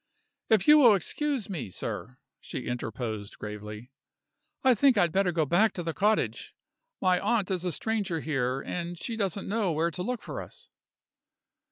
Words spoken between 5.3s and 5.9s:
go back to